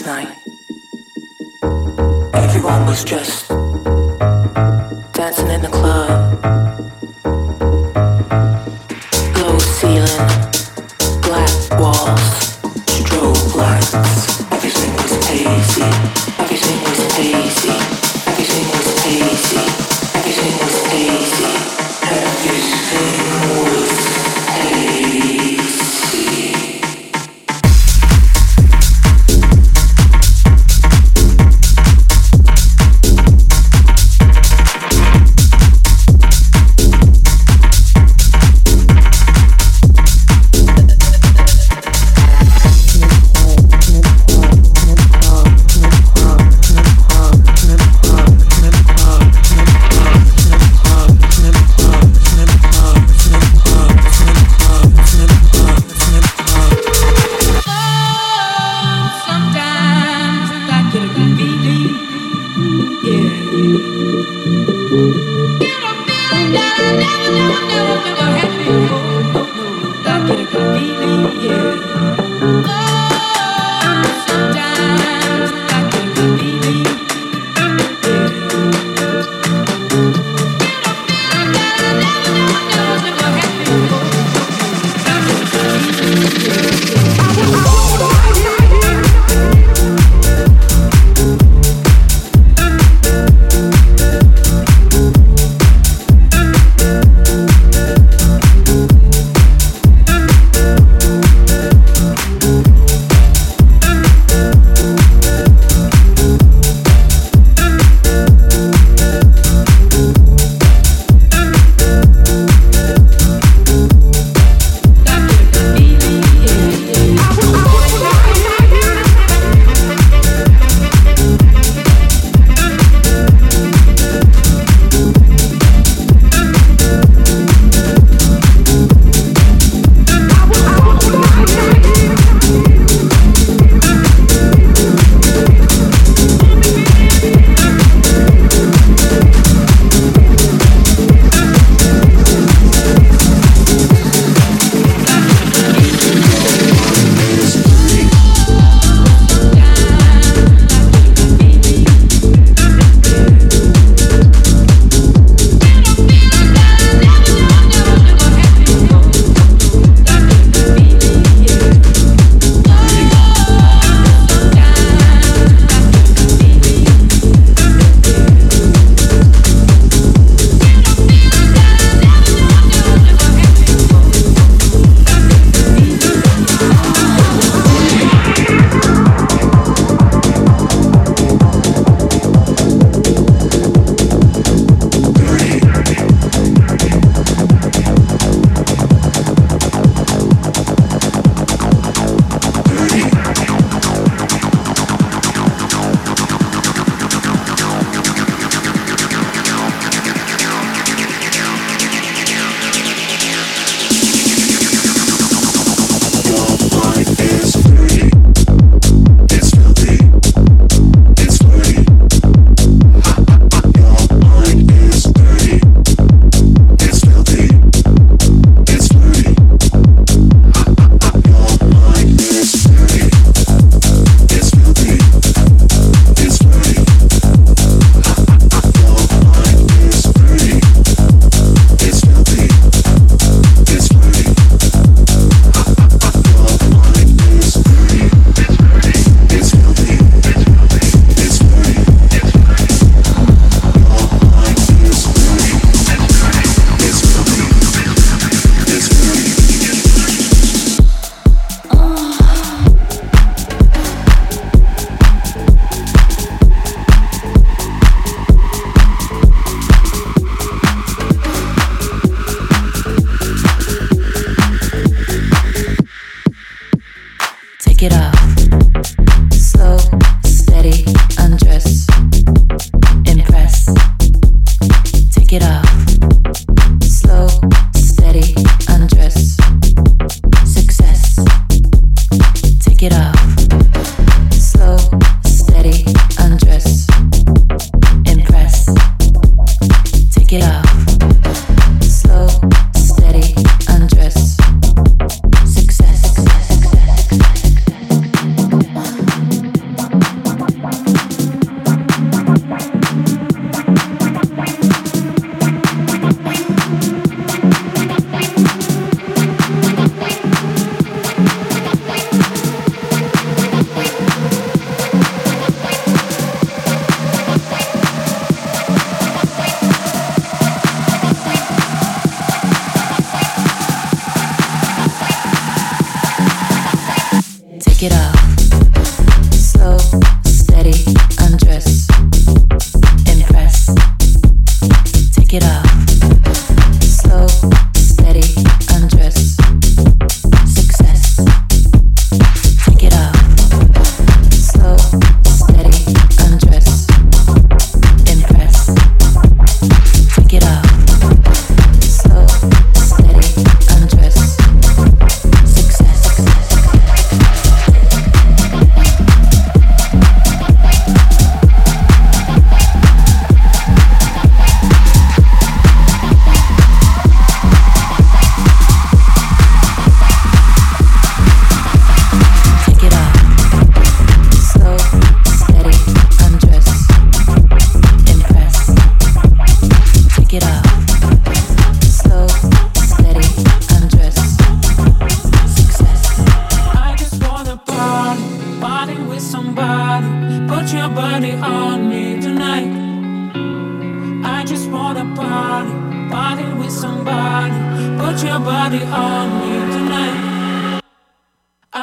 [0.00, 0.38] last night.
[2.34, 3.37] Everyone was just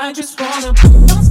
[0.05, 1.24] I just wanna.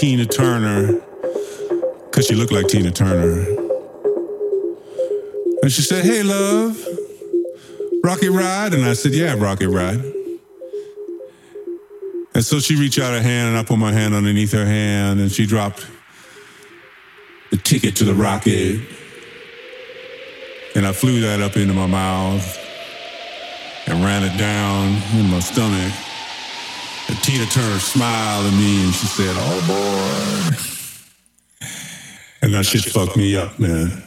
[0.00, 0.94] Tina Turner
[2.06, 3.44] because she looked like Tina Turner.
[5.60, 6.82] And she said, Hey, love,
[8.02, 8.72] Rocket Ride?
[8.72, 10.02] And I said, Yeah, Rocket Ride.
[12.32, 15.20] And so she reached out her hand, and I put my hand underneath her hand,
[15.20, 15.86] and she dropped
[17.50, 18.80] the ticket to the rocket.
[20.76, 22.58] And I flew that up into my mouth
[23.86, 25.92] and ran it down in my stomach.
[27.30, 30.56] Tina Turner smiled at me and she said, Oh boy.
[32.42, 34.02] And that, that shit fucked me up, man.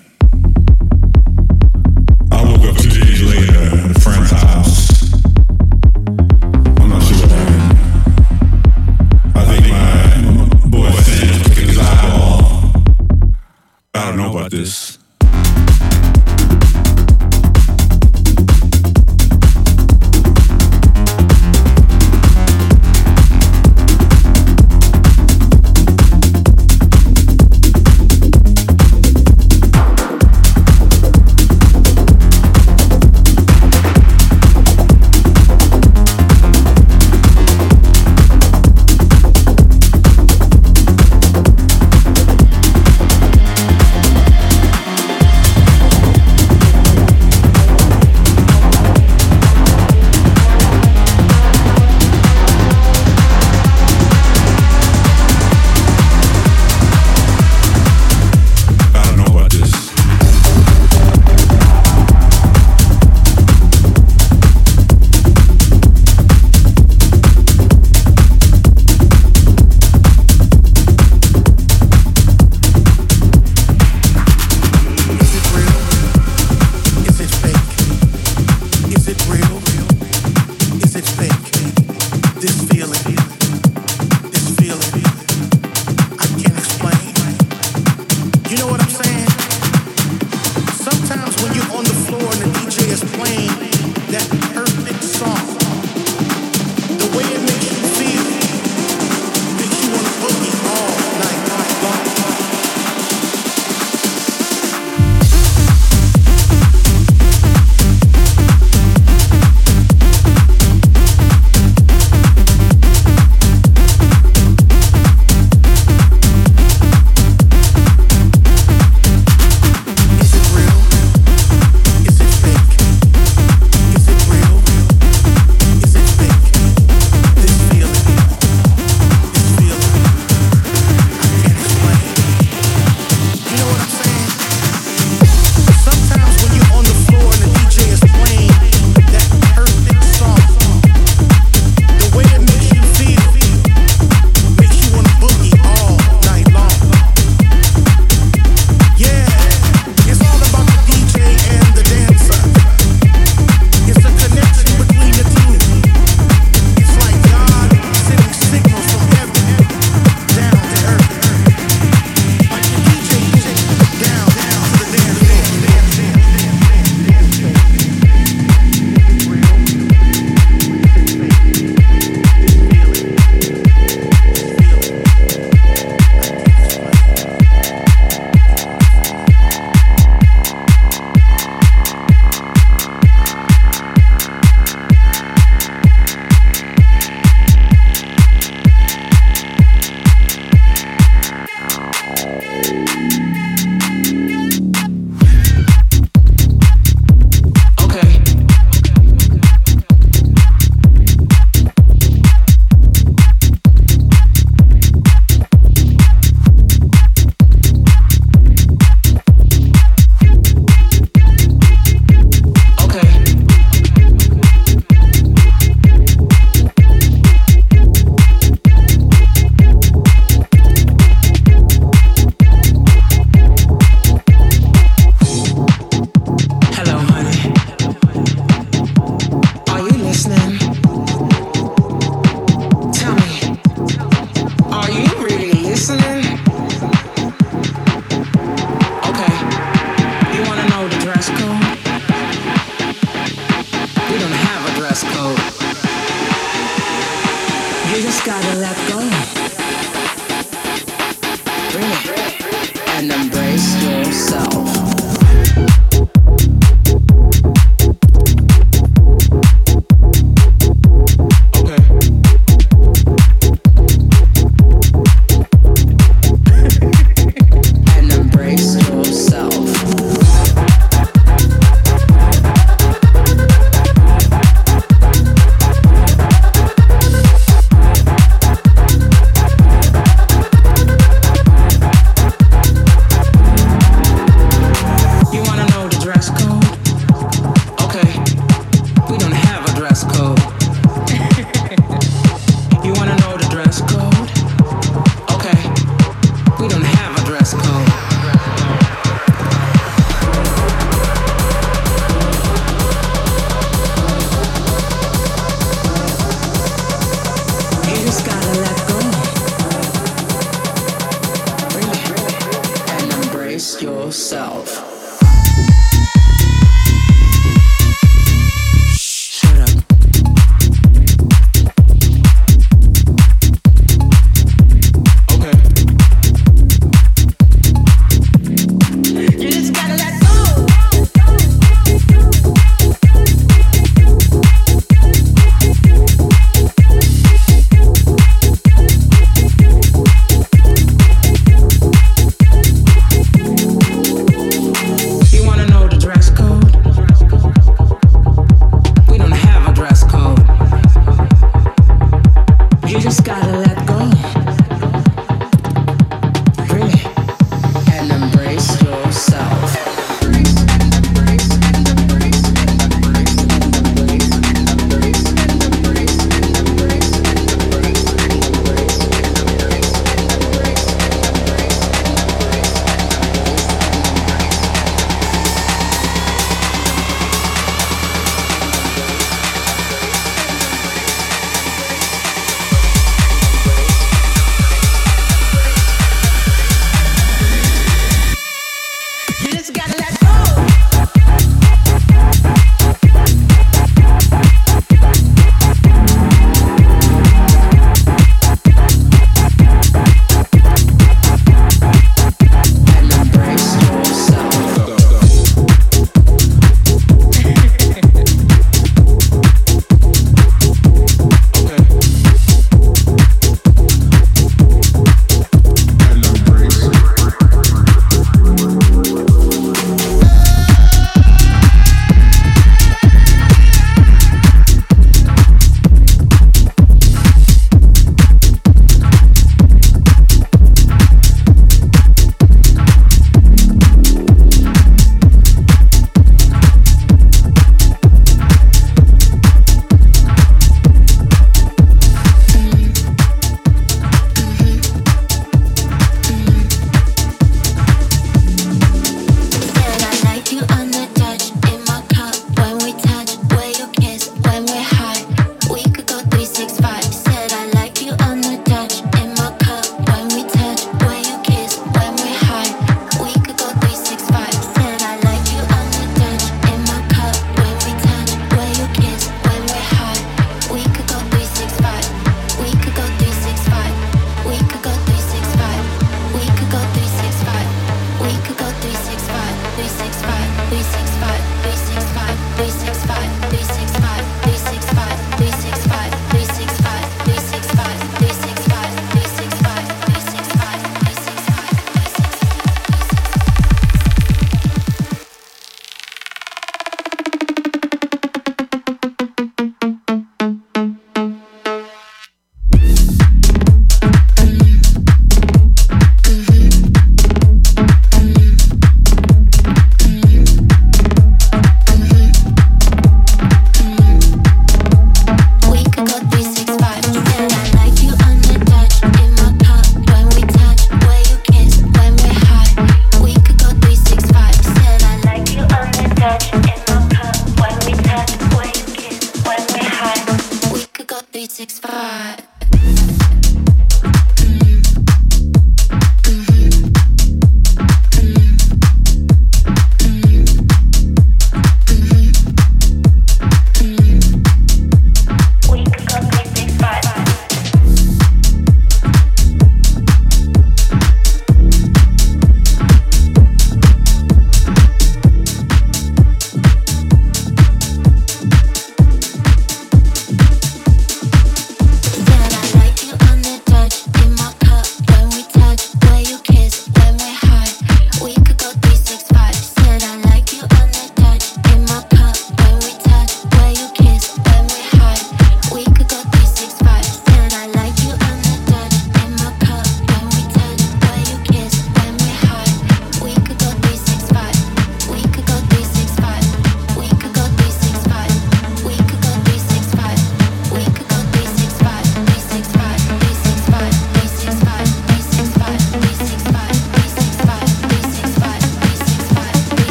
[314.23, 314.82] yourself.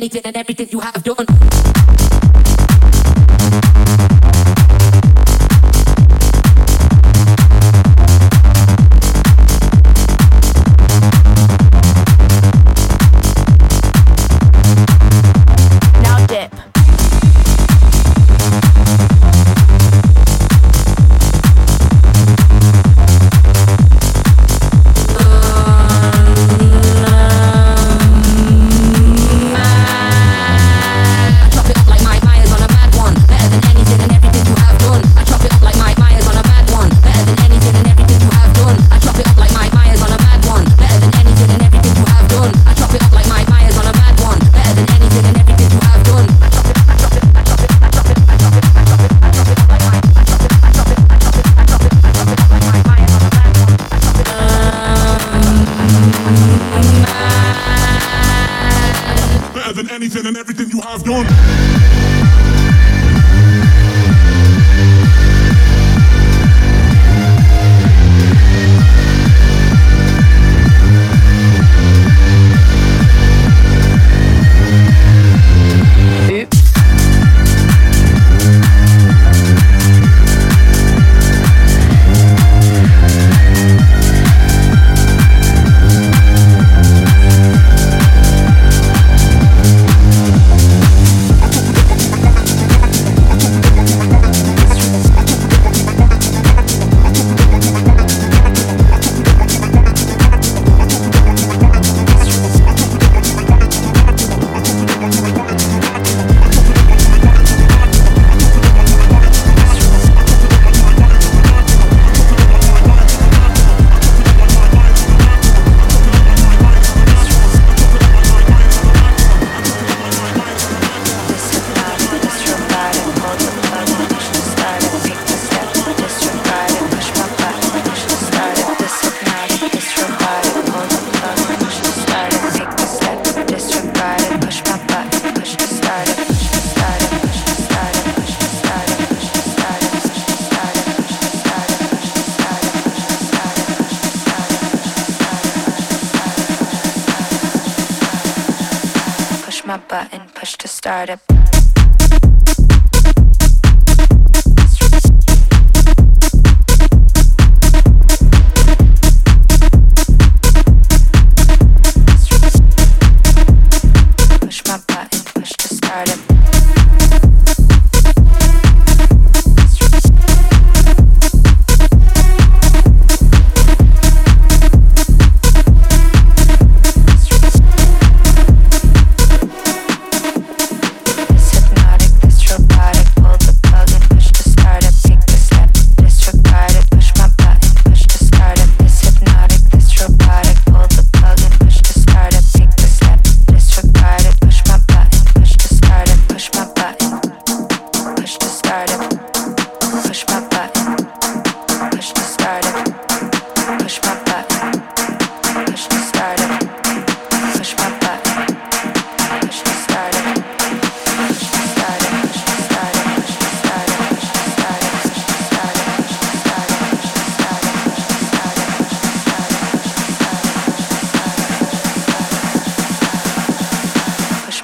[0.00, 2.17] and everything you have done.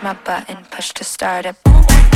[0.04, 2.13] my button, push to start it.